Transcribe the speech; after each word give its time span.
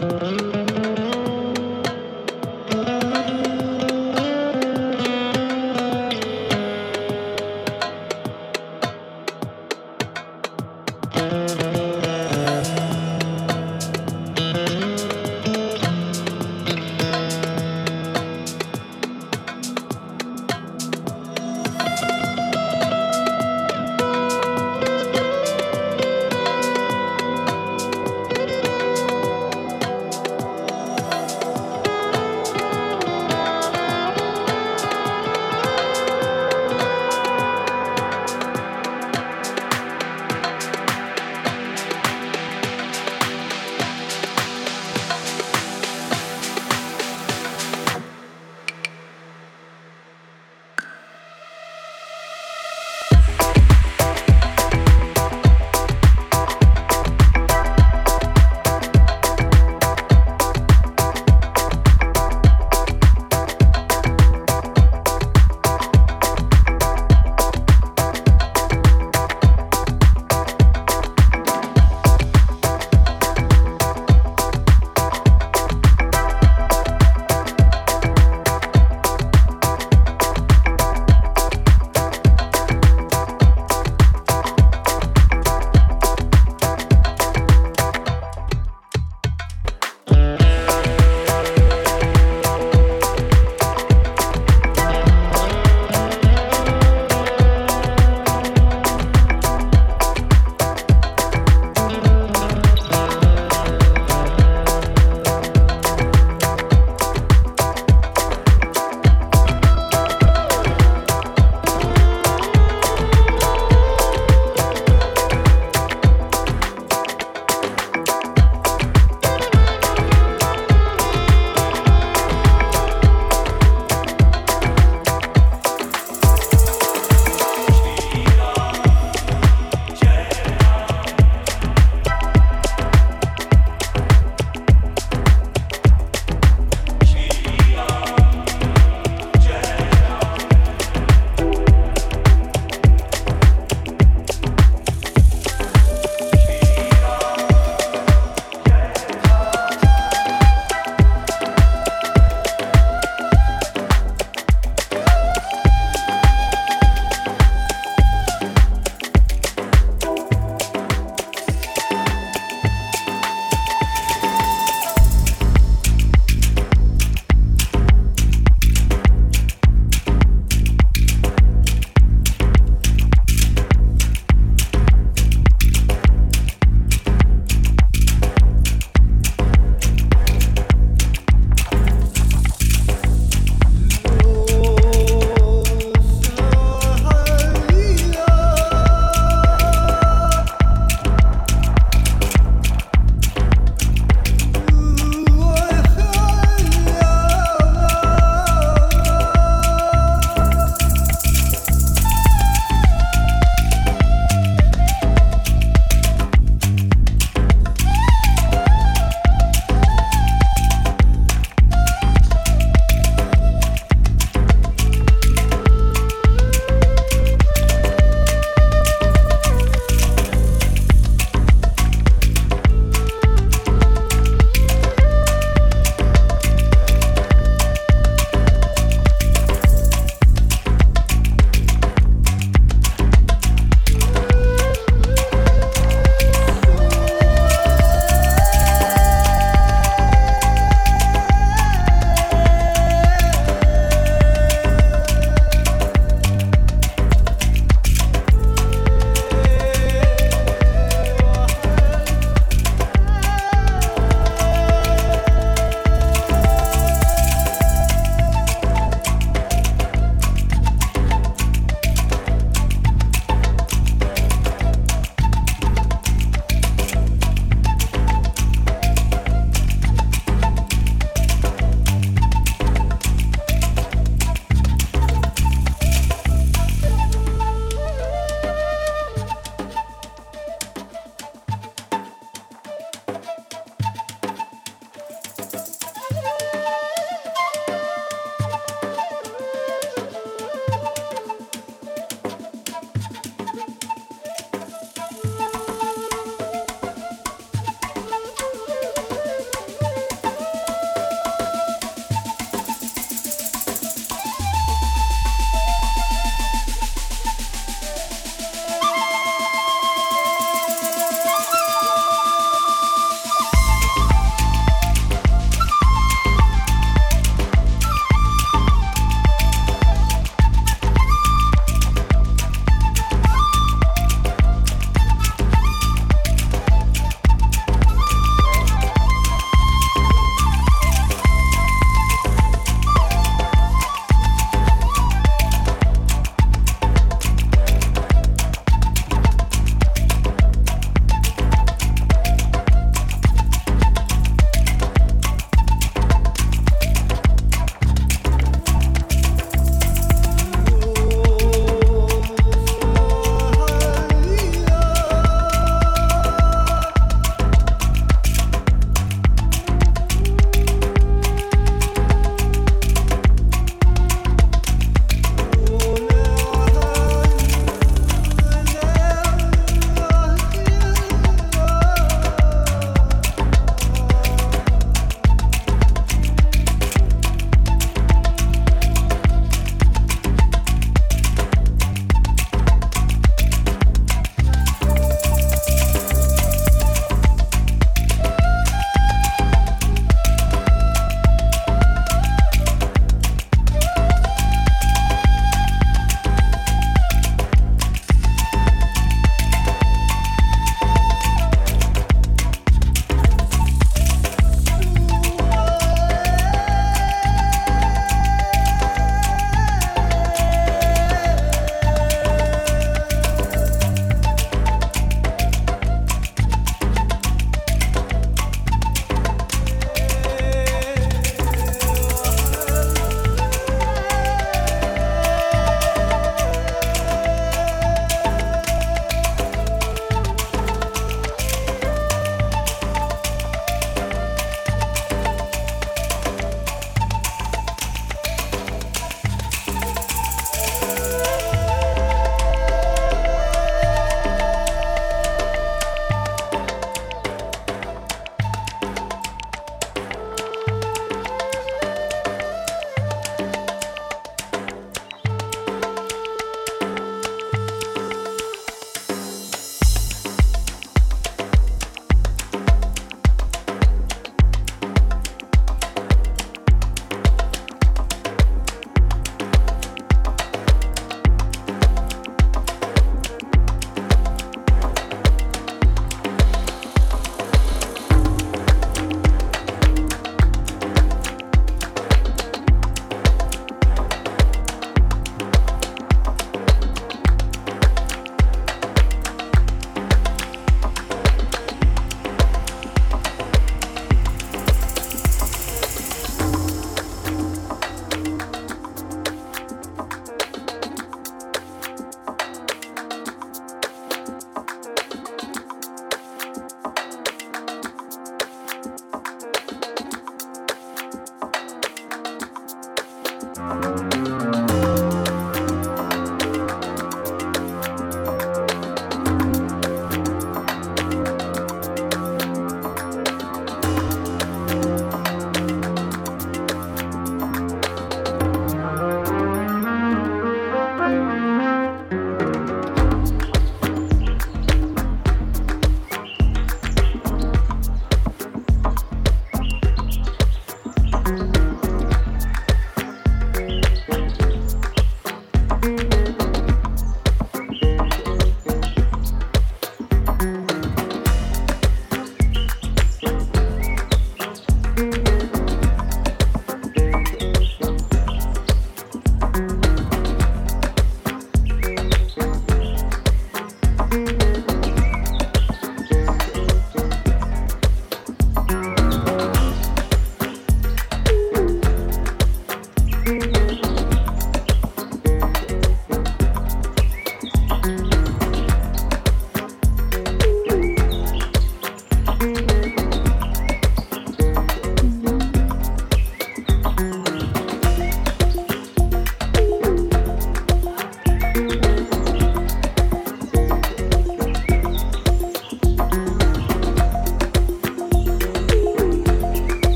Mm-hmm. 0.00 0.39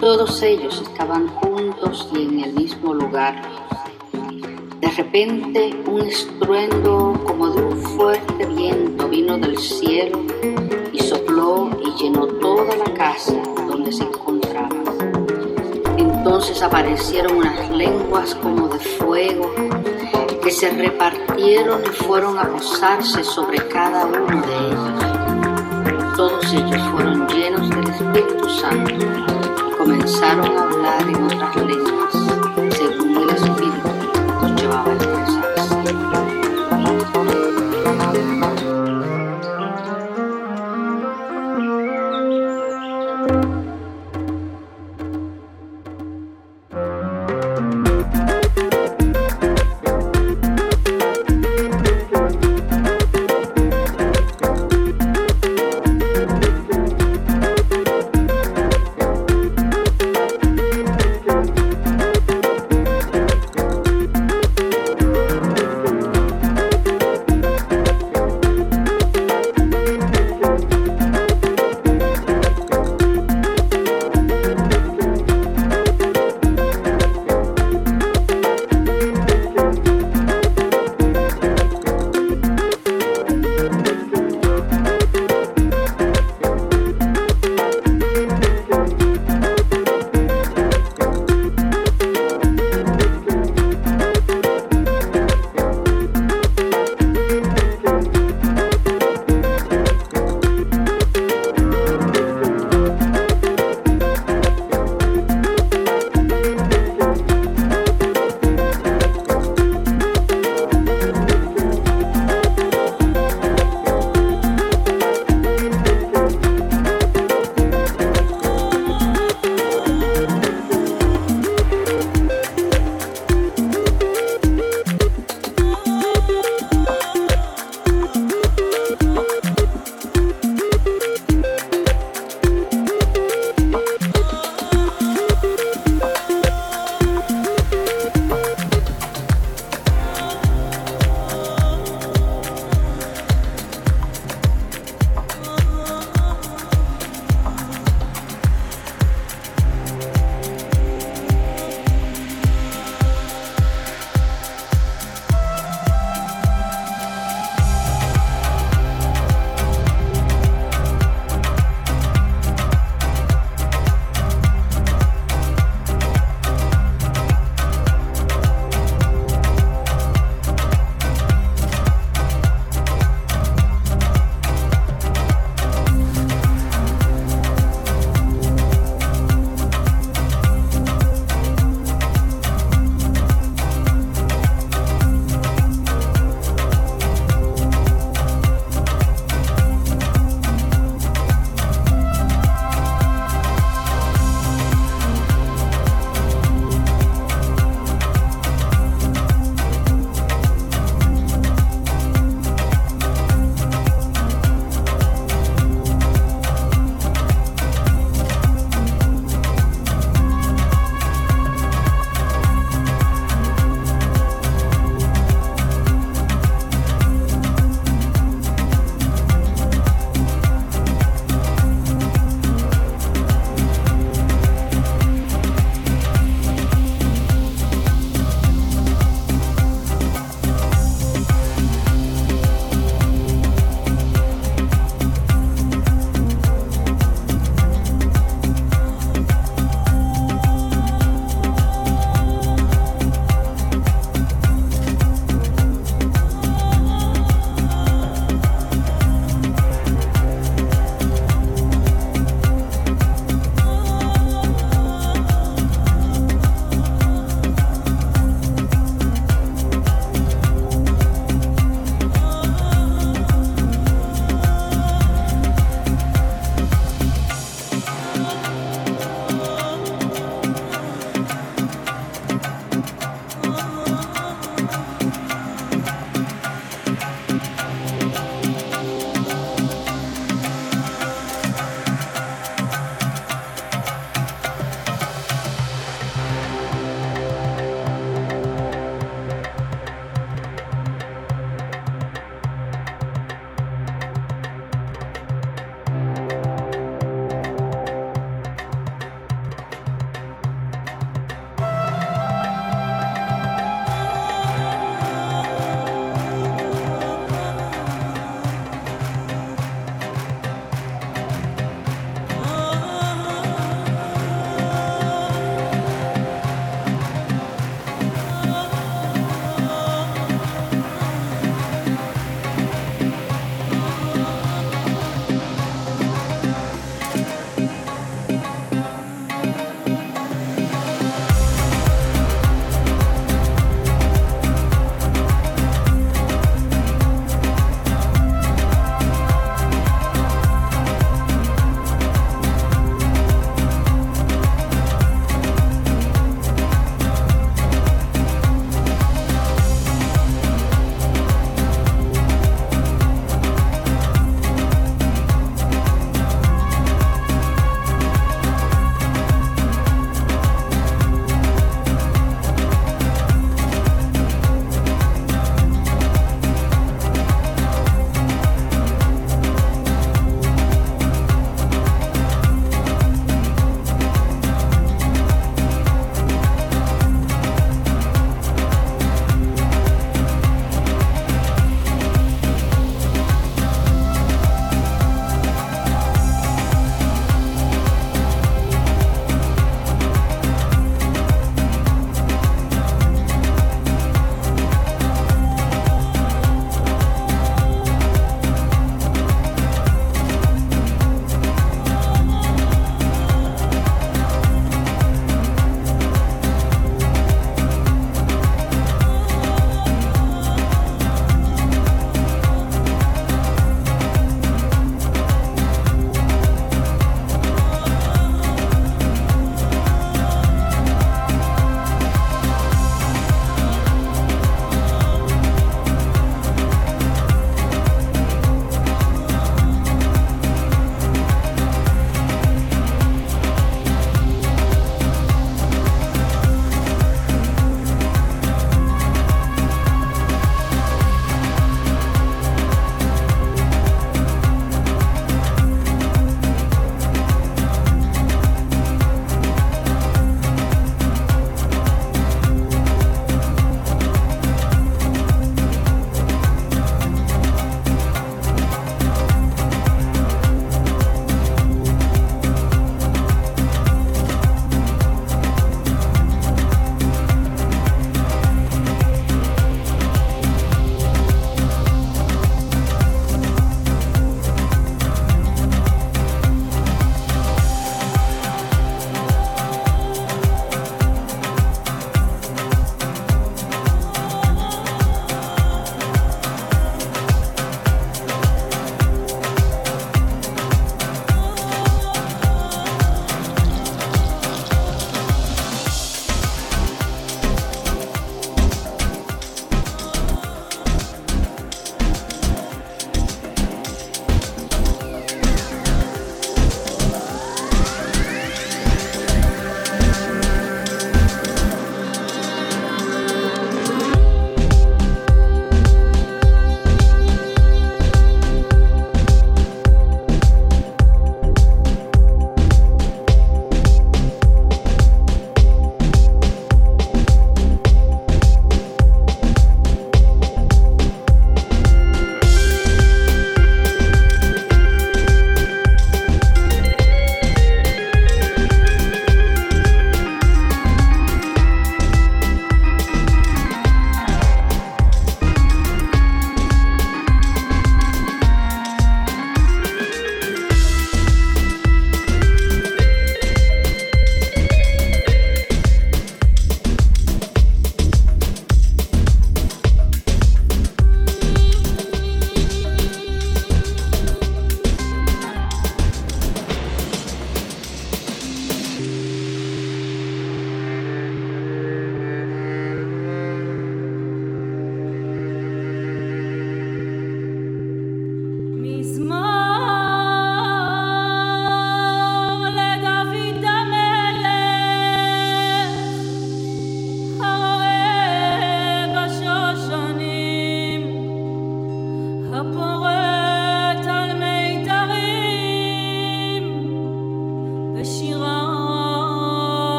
Todos 0.00 0.42
ellos 0.42 0.80
estaban 0.80 1.28
juntos 1.28 2.08
y 2.14 2.22
en 2.22 2.40
el 2.40 2.54
mismo 2.54 2.94
lugar. 2.94 3.42
De 4.80 4.88
repente 4.88 5.78
un 5.86 6.00
estruendo 6.06 7.12
como 7.26 7.50
de 7.50 7.62
un 7.64 7.76
fuerte 7.76 8.46
viento 8.46 9.06
vino 9.10 9.36
del 9.36 9.58
cielo 9.58 10.22
y 10.90 11.00
sopló 11.00 11.68
y 11.84 12.02
llenó 12.02 12.28
toda 12.28 12.76
la 12.76 12.94
casa 12.94 13.34
donde 13.66 13.92
se 13.92 14.04
encontraba. 14.04 14.70
Entonces 15.98 16.62
aparecieron 16.62 17.36
unas 17.36 17.68
lenguas 17.68 18.34
como 18.36 18.68
de 18.68 18.78
fuego 18.78 19.52
que 20.42 20.50
se 20.50 20.70
repartieron 20.70 21.82
y 21.84 21.88
fueron 22.04 22.38
a 22.38 22.48
posarse 22.48 23.22
sobre 23.22 23.58
cada 23.68 24.06
uno 24.06 24.40
de 24.46 24.56
ellos 24.56 25.08
todos 26.18 26.52
ellos 26.52 26.82
fueron 26.90 27.28
llenos 27.28 27.57
Comenzaron 29.78 30.58
a 30.58 30.62
hablar 30.62 31.08
en 31.08 31.22
otras 31.22 31.56
lenguas, 31.64 32.27